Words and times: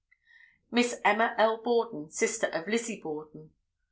Miss 0.71 0.95
Emma 1.05 1.35
L. 1.37 1.61
Borden, 1.63 2.09
sister 2.09 2.47
of 2.47 2.67
Lizzie 2.67 2.99
Borden. 2.99 3.51